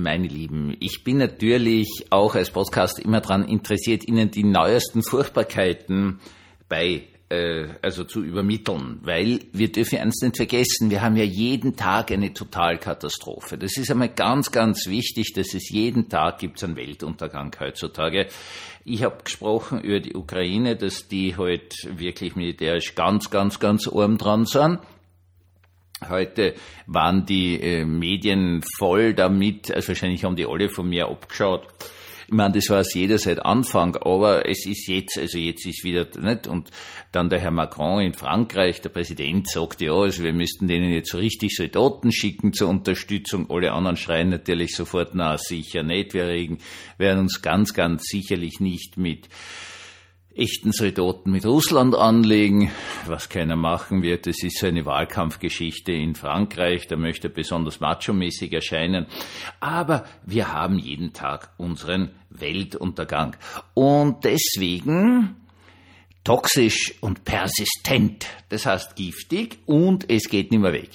[0.00, 6.20] meine Lieben, ich bin natürlich auch als Podcast immer daran interessiert, Ihnen die neuesten Furchtbarkeiten
[6.68, 11.76] bei äh, also zu übermitteln, weil wir dürfen eins nicht vergessen, wir haben ja jeden
[11.76, 13.56] Tag eine Totalkatastrophe.
[13.56, 18.28] Das ist einmal ganz, ganz wichtig, dass es jeden Tag gibt einen Weltuntergang heutzutage.
[18.84, 23.88] Ich habe gesprochen über die Ukraine, dass die heute halt wirklich militärisch ganz, ganz, ganz
[23.88, 24.80] arm dran sind.
[26.08, 26.54] Heute
[26.86, 31.66] waren die äh, Medien voll damit, also wahrscheinlich haben die alle von mir abgeschaut,
[32.32, 35.84] ich meine, das war es jeder seit Anfang, aber es ist jetzt, also jetzt ist
[35.84, 36.46] wieder nicht.
[36.46, 36.70] Und
[37.12, 41.10] dann der Herr Macron in Frankreich, der Präsident, sagt ja, also wir müssten denen jetzt
[41.10, 43.50] so richtig Soldaten schicken zur Unterstützung.
[43.50, 46.14] Alle anderen schreien natürlich sofort, na sicher nicht.
[46.14, 46.56] Wir regen,
[46.96, 49.28] werden uns ganz, ganz sicherlich nicht mit
[50.36, 52.70] echten Soldaten mit Russland anlegen,
[53.06, 54.26] was keiner machen wird.
[54.26, 59.06] Das ist so eine Wahlkampfgeschichte in Frankreich, da möchte er besonders macho-mäßig erscheinen.
[59.60, 63.36] Aber wir haben jeden Tag unseren Weltuntergang.
[63.74, 65.36] Und deswegen
[66.24, 70.90] toxisch und persistent, das heißt giftig und es geht nicht mehr weg.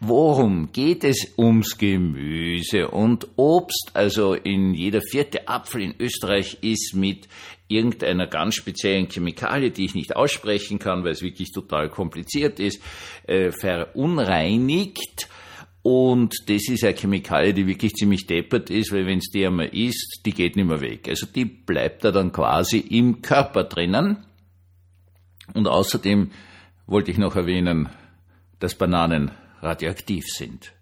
[0.00, 1.32] Worum geht es?
[1.38, 3.92] Ums Gemüse und Obst.
[3.94, 7.28] Also in jeder vierte Apfel in Österreich ist mit
[7.68, 12.82] irgendeiner ganz speziellen Chemikalie, die ich nicht aussprechen kann, weil es wirklich total kompliziert ist,
[13.26, 15.28] äh, verunreinigt.
[15.82, 19.68] Und das ist eine Chemikalie, die wirklich ziemlich deppert ist, weil wenn es die einmal
[19.68, 21.08] isst, die geht nicht mehr weg.
[21.08, 24.24] Also die bleibt da dann quasi im Körper drinnen.
[25.54, 26.30] Und außerdem
[26.86, 27.88] wollte ich noch erwähnen,
[28.58, 29.30] dass Bananen
[29.62, 30.72] radioaktiv sind.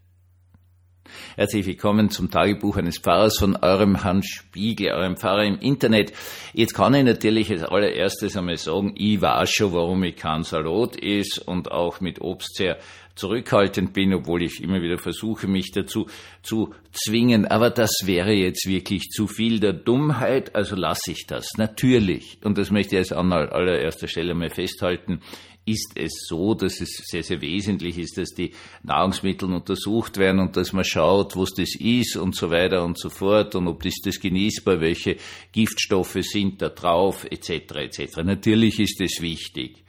[1.37, 6.13] Herzlich willkommen zum Tagebuch eines Pfarrers von eurem Hans Spiegel, eurem Pfarrer im Internet.
[6.53, 10.97] Jetzt kann ich natürlich als allererstes einmal sagen, ich weiß schon, warum ich kein Salat
[10.97, 12.79] ist und auch mit Obst sehr
[13.17, 16.07] zurückhaltend bin, obwohl ich immer wieder versuche, mich dazu
[16.43, 17.47] zu zwingen.
[17.47, 21.53] Aber das wäre jetzt wirklich zu viel der Dummheit, also lasse ich das.
[21.57, 22.39] Natürlich.
[22.45, 25.21] Und das möchte ich an allererster Stelle mal festhalten
[25.67, 28.53] ist es so, dass es sehr, sehr wesentlich ist, dass die
[28.85, 33.11] Nahrungsmittel untersucht werden und dass man schaut, was das ist und so weiter und so
[33.11, 35.17] fort und ob das, das genießbar, welche
[35.53, 37.51] Giftstoffe sind da drauf, etc.
[37.75, 38.19] etc.
[38.23, 39.85] Natürlich ist es wichtig.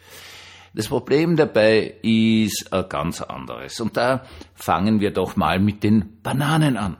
[0.73, 3.79] Das Problem dabei ist ein ganz anderes.
[3.79, 6.97] Und da fangen wir doch mal mit den Bananen an.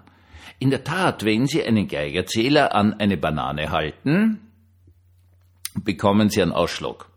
[0.60, 4.40] In der Tat, wenn Sie einen Geigerzähler an eine Banane halten,
[5.76, 7.08] bekommen Sie einen Ausschlag.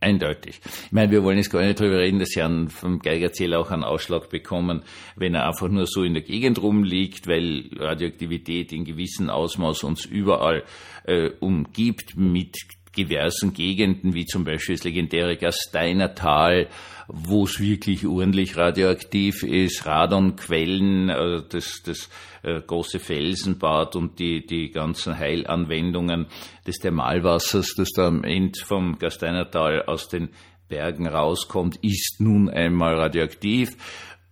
[0.00, 0.60] Eindeutig.
[0.64, 3.84] Ich meine, wir wollen jetzt gar nicht darüber reden, dass einen, vom Geigerzähler auch einen
[3.84, 4.82] Ausschlag bekommen,
[5.16, 10.04] wenn er einfach nur so in der Gegend rumliegt, weil Radioaktivität in gewissem Ausmaß uns
[10.04, 10.64] überall
[11.04, 12.56] äh, umgibt mit
[12.96, 16.68] diversen Gegenden, wie zum Beispiel das legendäre Gasteiner Tal,
[17.08, 22.08] wo es wirklich ordentlich radioaktiv ist, Radonquellen, also das, das
[22.42, 26.26] äh, große Felsenbad und die, die ganzen Heilanwendungen
[26.66, 30.30] des Thermalwassers, das da am Ende vom Gasteiner Tal aus den
[30.68, 33.76] Bergen rauskommt, ist nun einmal radioaktiv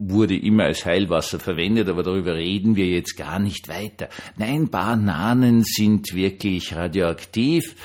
[0.08, 4.08] wurde immer als Heilwasser verwendet, aber darüber reden wir jetzt gar nicht weiter.
[4.36, 7.76] Nein, Bananen sind wirklich radioaktiv.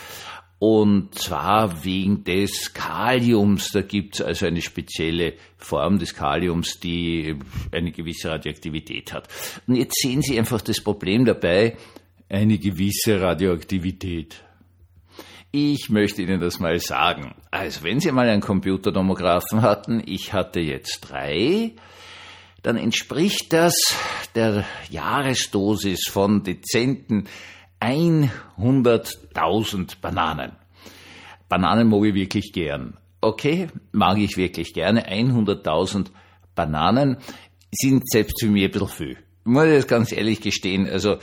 [0.59, 3.69] Und zwar wegen des Kaliums.
[3.71, 7.35] Da gibt es also eine spezielle Form des Kaliums, die
[7.71, 9.27] eine gewisse Radioaktivität hat.
[9.67, 11.77] Und jetzt sehen Sie einfach das Problem dabei,
[12.29, 14.43] eine gewisse Radioaktivität.
[15.51, 17.35] Ich möchte Ihnen das mal sagen.
[17.51, 21.73] Also wenn Sie mal einen Computertomographen hatten, ich hatte jetzt drei,
[22.63, 23.75] dann entspricht das
[24.35, 27.27] der Jahresdosis von dezenten
[27.79, 30.53] 100.000 Bananen.
[31.49, 32.97] Bananen mag ich wirklich gern.
[33.21, 35.09] Okay, mag ich wirklich gerne.
[35.09, 36.07] 100.000
[36.55, 37.17] Bananen
[37.71, 39.17] sind selbst für mich ein bisschen viel.
[39.43, 40.89] Muss ich ganz ehrlich gestehen.
[40.89, 41.17] Also,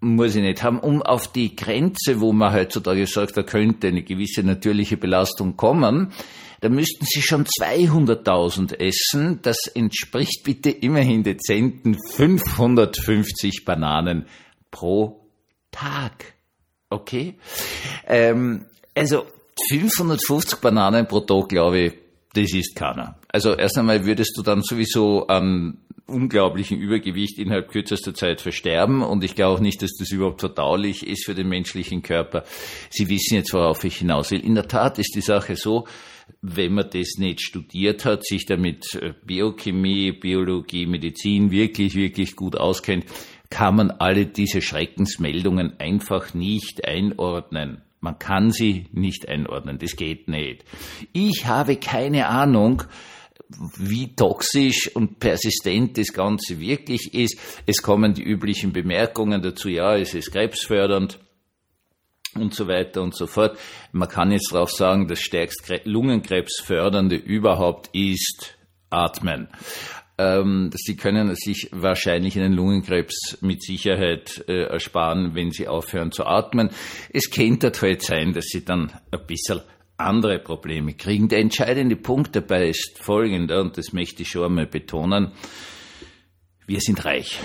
[0.00, 4.02] muss ich nicht haben, um auf die Grenze, wo man heutzutage sagt, da könnte eine
[4.02, 6.12] gewisse natürliche Belastung kommen,
[6.60, 9.40] da müssten Sie schon 200.000 essen.
[9.42, 14.26] Das entspricht bitte immerhin dezenten 550 Bananen
[14.70, 15.25] pro
[15.76, 16.34] Tag.
[16.88, 17.34] Okay?
[18.06, 19.26] Ähm, also
[19.68, 21.92] 550 Bananen pro Tag, glaube ich,
[22.34, 23.18] das ist keiner.
[23.28, 29.24] Also erst einmal würdest du dann sowieso an unglaublichen Übergewicht innerhalb kürzester Zeit versterben und
[29.24, 32.44] ich glaube auch nicht, dass das überhaupt verdaulich ist für den menschlichen Körper.
[32.90, 34.40] Sie wissen jetzt, worauf ich hinaus will.
[34.40, 35.86] In der Tat ist die Sache so,
[36.42, 42.56] wenn man das nicht studiert hat, sich damit äh, Biochemie, Biologie, Medizin wirklich, wirklich gut
[42.56, 43.06] auskennt,
[43.50, 47.82] kann man alle diese Schreckensmeldungen einfach nicht einordnen.
[48.00, 50.64] Man kann sie nicht einordnen, das geht nicht.
[51.12, 52.82] Ich habe keine Ahnung,
[53.78, 57.38] wie toxisch und persistent das Ganze wirklich ist.
[57.66, 61.18] Es kommen die üblichen Bemerkungen dazu, ja, es ist krebsfördernd
[62.34, 63.58] und so weiter und so fort.
[63.92, 68.56] Man kann jetzt darauf sagen, das stärkst Lungenkrebsfördernde überhaupt ist
[68.90, 69.48] Atmen.
[70.18, 76.24] Ähm, sie können sich wahrscheinlich einen Lungenkrebs mit Sicherheit äh, ersparen, wenn sie aufhören zu
[76.24, 76.70] atmen.
[77.12, 79.60] Es könnte halt sein, dass sie dann ein bisschen
[79.98, 81.28] andere Probleme kriegen.
[81.28, 85.32] Der entscheidende Punkt dabei ist folgender, und das möchte ich schon einmal betonen.
[86.66, 87.38] Wir sind reich.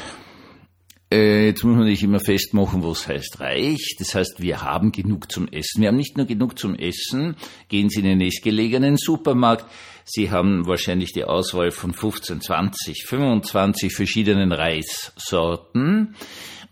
[1.11, 3.95] Äh, jetzt muss man nicht immer festmachen, was heißt reich.
[3.99, 5.81] Das heißt, wir haben genug zum Essen.
[5.81, 7.35] Wir haben nicht nur genug zum Essen.
[7.67, 9.65] Gehen Sie in den nächstgelegenen Supermarkt.
[10.05, 16.15] Sie haben wahrscheinlich die Auswahl von 15, 20, 25 verschiedenen Reissorten.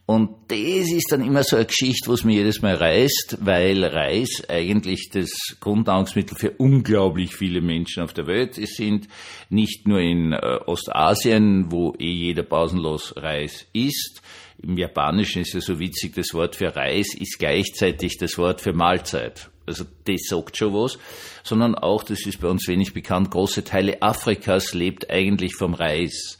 [0.09, 0.57] Und das
[0.92, 5.30] ist dann immer so eine Geschichte, was mir jedes Mal reißt, weil Reis eigentlich das
[5.59, 9.07] Grundnahrungsmittel für unglaublich viele Menschen auf der Welt ist, sind.
[9.51, 14.24] Nicht nur in äh, Ostasien, wo eh jeder pausenlos Reis isst.
[14.61, 18.73] Im Japanischen ist es so witzig, das Wort für Reis ist gleichzeitig das Wort für
[18.73, 19.50] Mahlzeit.
[19.65, 20.97] Also das sagt schon was.
[21.44, 26.39] Sondern auch, das ist bei uns wenig bekannt, große Teile Afrikas lebt eigentlich vom Reis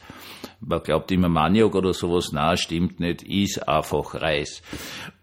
[0.62, 4.62] man glaubt immer Maniok oder sowas, na, stimmt nicht, ist einfach Reis.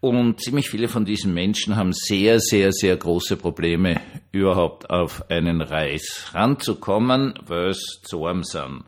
[0.01, 4.01] Und ziemlich viele von diesen Menschen haben sehr, sehr, sehr große Probleme,
[4.33, 8.85] überhaupt auf einen Reis ranzukommen, weil es zu arm sind.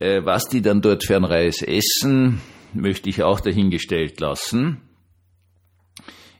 [0.00, 2.40] Äh, was die dann dort für einen Reis essen,
[2.74, 4.80] möchte ich auch dahingestellt lassen.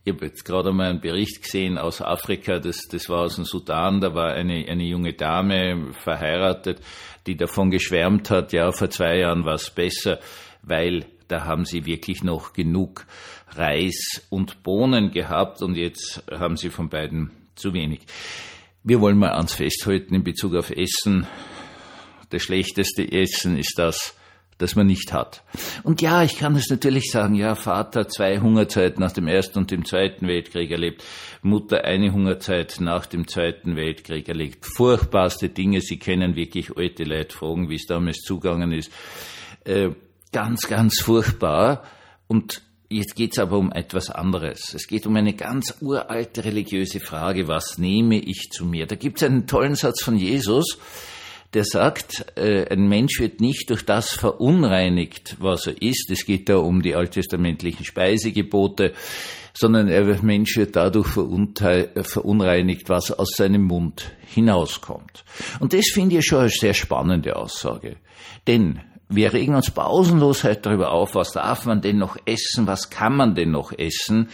[0.04, 3.46] Ich habe jetzt gerade mal einen Bericht gesehen aus Afrika, das, das war aus dem
[3.46, 6.82] Sudan, da war eine, eine junge Dame verheiratet,
[7.26, 10.20] die davon geschwärmt hat, ja, vor zwei Jahren war es besser,
[10.62, 13.06] weil da haben sie wirklich noch genug
[13.48, 18.00] Reis und Bohnen gehabt und jetzt haben sie von beiden zu wenig.
[18.82, 21.26] Wir wollen mal ans Festhalten in Bezug auf Essen.
[22.28, 24.14] Das schlechteste Essen ist das,
[24.58, 25.42] das man nicht hat.
[25.82, 29.70] Und ja, ich kann es natürlich sagen, ja, Vater zwei Hungerzeiten nach dem Ersten und
[29.70, 31.04] dem Zweiten Weltkrieg erlebt,
[31.42, 34.64] Mutter eine Hungerzeit nach dem Zweiten Weltkrieg erlebt.
[34.76, 38.90] Furchtbarste Dinge, Sie kennen wirklich alte Leute, fragen, wie es damals zugangen ist.
[39.64, 39.90] Äh,
[40.32, 41.84] ganz, ganz furchtbar.
[42.26, 44.72] Und Jetzt geht es aber um etwas anderes.
[44.72, 48.86] Es geht um eine ganz uralte religiöse Frage, was nehme ich zu mir?
[48.86, 50.78] Da gibt es einen tollen Satz von Jesus,
[51.54, 56.10] der sagt, äh, ein Mensch wird nicht durch das verunreinigt, was er isst.
[56.10, 58.92] Es geht da um die alttestamentlichen Speisegebote,
[59.54, 65.24] sondern ein Mensch wird dadurch verunreinigt, was aus seinem Mund hinauskommt.
[65.60, 67.96] Und das finde ich schon eine sehr spannende Aussage.
[68.48, 72.90] Denn wir regen uns pausenlos halt darüber auf, was darf man denn noch essen, was
[72.90, 74.28] kann man denn noch essen.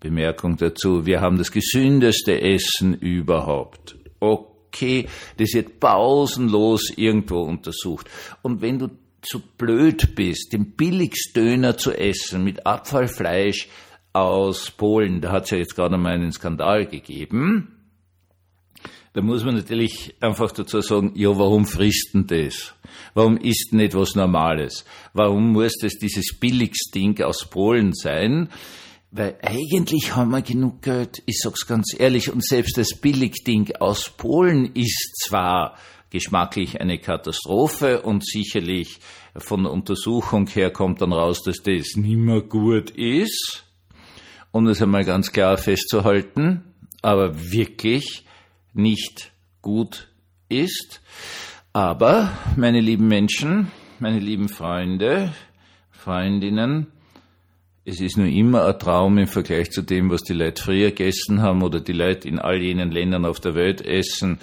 [0.00, 3.96] Bemerkung dazu, wir haben das gesündeste Essen überhaupt.
[4.20, 8.08] Okay okay, das wird pausenlos irgendwo untersucht.
[8.42, 8.88] Und wenn du
[9.22, 13.68] zu blöd bist, den Billigsdöner zu essen mit Abfallfleisch
[14.12, 17.76] aus Polen, da hat es ja jetzt gerade mal einen Skandal gegeben,
[19.12, 22.74] da muss man natürlich einfach dazu sagen, ja, warum frisst denn das?
[23.14, 24.84] Warum isst nicht was Normales?
[25.12, 28.50] Warum muss das dieses Billigsding aus Polen sein?
[29.12, 34.08] Weil eigentlich haben wir genug Geld, ich sag's ganz ehrlich, und selbst das Billigding aus
[34.10, 35.76] Polen ist zwar
[36.10, 39.00] geschmacklich eine Katastrophe und sicherlich
[39.36, 43.64] von der Untersuchung her kommt dann raus, dass das nimmer gut ist,
[44.52, 46.64] um das einmal ganz klar festzuhalten,
[47.02, 48.24] aber wirklich
[48.74, 50.08] nicht gut
[50.48, 51.00] ist.
[51.72, 55.32] Aber, meine lieben Menschen, meine lieben Freunde,
[55.90, 56.88] Freundinnen,
[57.84, 61.40] es ist nur immer ein Traum im Vergleich zu dem, was die Leute früher gegessen
[61.40, 64.38] haben oder die Leute in all jenen Ländern auf der Welt essen,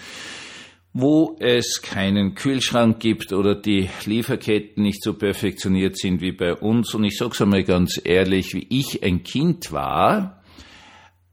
[0.94, 6.96] wo es keinen Kühlschrank gibt oder die Lieferketten nicht so perfektioniert sind wie bei uns.
[6.96, 10.42] Und ich sage es einmal ganz ehrlich, wie ich ein Kind war,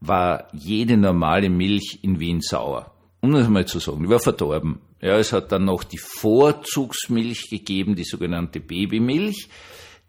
[0.01, 2.93] war jede normale Milch in Wien sauer.
[3.23, 4.81] Um das mal zu sagen, die war verdorben.
[5.01, 9.49] Ja, es hat dann noch die Vorzugsmilch gegeben, die sogenannte Babymilch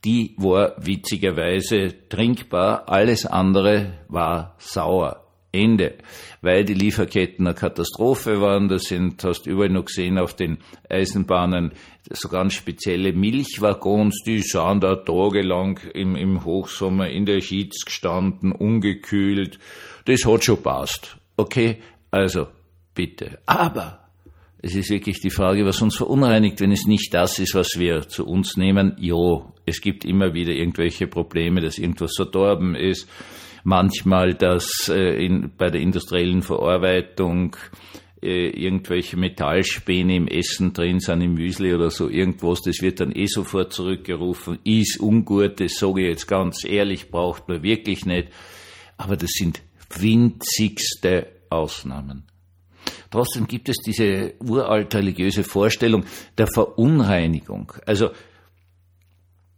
[0.05, 5.25] die war witzigerweise trinkbar, alles andere war sauer.
[5.55, 5.95] Ende.
[6.41, 10.57] Weil die Lieferketten eine Katastrophe waren, das sind, hast du überall noch gesehen auf den
[10.89, 11.71] Eisenbahnen,
[12.09, 18.51] so ganz spezielle Milchwaggons, die sahen da tagelang im, im Hochsommer in der Schitz gestanden,
[18.51, 19.59] ungekühlt.
[20.05, 21.17] Das hat schon passt.
[21.37, 21.77] Okay,
[22.11, 22.47] also,
[22.93, 23.39] bitte.
[23.45, 24.04] Aber
[24.65, 28.07] es ist wirklich die Frage, was uns verunreinigt, wenn es nicht das ist, was wir
[28.07, 28.95] zu uns nehmen.
[28.97, 33.07] Jo, es gibt immer wieder irgendwelche Probleme, dass irgendwas verdorben ist.
[33.63, 37.55] Manchmal, dass äh, in, bei der industriellen Verarbeitung
[38.23, 43.11] äh, irgendwelche Metallspäne im Essen drin sind, im Müsli oder so irgendwas, das wird dann
[43.15, 48.29] eh sofort zurückgerufen, ist ungut, das sage ich jetzt ganz ehrlich, braucht man wirklich nicht.
[48.97, 49.61] Aber das sind
[49.95, 52.25] winzigste Ausnahmen.
[53.15, 56.03] Trotzdem gibt es diese uralt religiöse Vorstellung
[56.37, 57.71] der Verunreinigung.
[57.85, 58.09] Also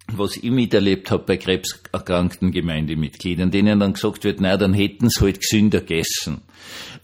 [0.10, 5.22] was ich miterlebt habe bei krebserkrankten Gemeindemitgliedern, denen dann gesagt wird, na, dann hätten sie
[5.22, 6.42] halt gesünder gegessen.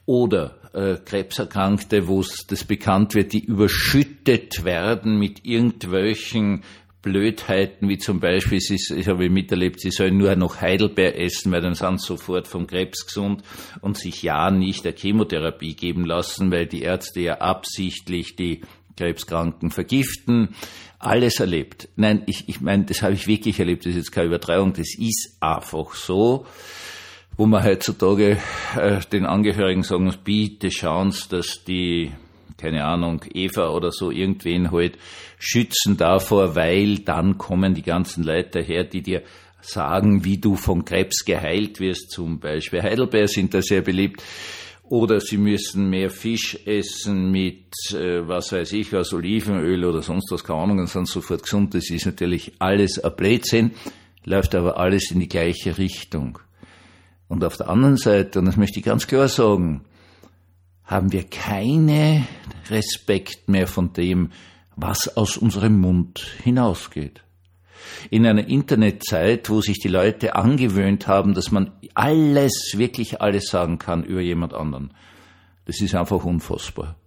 [0.05, 6.63] Oder äh, Krebserkrankte, wo das bekannt wird, die überschüttet werden mit irgendwelchen
[7.03, 11.75] Blödheiten, wie zum Beispiel, ich habe miterlebt, sie sollen nur noch Heidelbeer essen, weil dann
[11.75, 13.43] sind sie sofort vom Krebs gesund
[13.81, 18.61] und sich ja nicht der Chemotherapie geben lassen, weil die Ärzte ja absichtlich die
[18.95, 20.55] Krebskranken vergiften.
[20.97, 21.89] Alles erlebt.
[21.97, 24.97] Nein, ich, ich meine, das habe ich wirklich erlebt, das ist jetzt keine Übertreibung, das
[24.97, 26.45] ist einfach so,
[27.35, 28.37] wo man heutzutage
[28.77, 32.13] äh, den Angehörigen sagen muss, bitte schauen Sie, dass die
[32.57, 34.97] keine Ahnung, Eva oder so irgendwen halt
[35.37, 39.23] schützen davor, weil dann kommen die ganzen Leute her, die dir
[39.61, 42.81] sagen, wie du vom Krebs geheilt wirst, zum Beispiel.
[42.81, 44.23] Heidelbeer sind da sehr beliebt.
[44.83, 50.29] Oder sie müssen mehr Fisch essen mit, äh, was weiß ich, aus Olivenöl oder sonst
[50.31, 51.73] was, keine Ahnung, und sind sofort gesund.
[51.73, 53.71] Das ist natürlich alles ein Blödsinn,
[54.25, 56.37] läuft aber alles in die gleiche Richtung.
[57.27, 59.85] Und auf der anderen Seite, und das möchte ich ganz klar sagen,
[60.85, 62.27] haben wir keine
[62.69, 64.31] Respekt mehr von dem,
[64.75, 67.23] was aus unserem Mund hinausgeht.
[68.09, 73.77] In einer Internetzeit, wo sich die Leute angewöhnt haben, dass man alles, wirklich alles sagen
[73.77, 74.93] kann über jemand anderen,
[75.65, 76.97] das ist einfach unfassbar.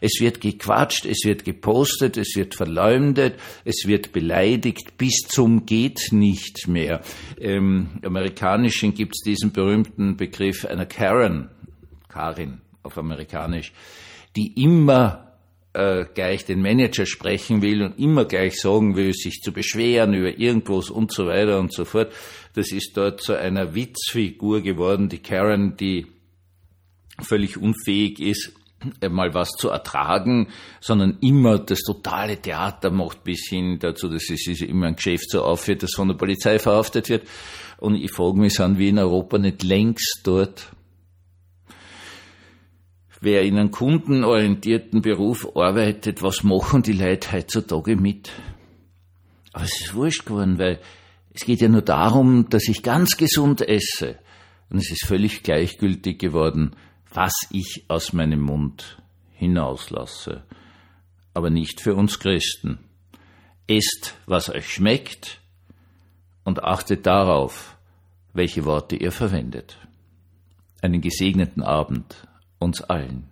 [0.00, 6.08] Es wird gequatscht, es wird gepostet, es wird verleumdet, es wird beleidigt bis zum geht
[6.12, 7.00] nicht mehr.
[7.36, 11.48] Im Amerikanischen gibt es diesen berühmten Begriff einer Karen,
[12.08, 13.72] Karin auf Amerikanisch,
[14.36, 15.32] die immer
[15.74, 20.38] äh, gleich den Manager sprechen will und immer gleich sagen will, sich zu beschweren über
[20.38, 22.12] irgendwas und so weiter und so fort.
[22.54, 26.06] Das ist dort zu einer Witzfigur geworden, die Karen, die
[27.20, 28.52] völlig unfähig ist,
[29.10, 30.48] mal was zu ertragen,
[30.80, 35.42] sondern immer das totale Theater macht bis hin dazu, dass es immer ein Geschäft so
[35.42, 37.26] aufführt, das von der Polizei verhaftet wird.
[37.78, 40.72] Und ich frage mich, sind wir in Europa nicht längst dort?
[43.24, 48.32] Wer in einem kundenorientierten Beruf arbeitet, was machen die Leute heutzutage mit?
[49.52, 50.80] Aber es ist wurscht geworden, weil
[51.32, 54.18] es geht ja nur darum, dass ich ganz gesund esse.
[54.70, 56.74] Und es ist völlig gleichgültig geworden,
[57.14, 59.00] was ich aus meinem Mund
[59.30, 60.42] hinauslasse.
[61.32, 62.80] Aber nicht für uns Christen.
[63.68, 65.40] Esst, was euch schmeckt
[66.42, 67.76] und achtet darauf,
[68.34, 69.78] welche Worte ihr verwendet.
[70.80, 72.26] Einen gesegneten Abend
[72.62, 73.31] uns allen.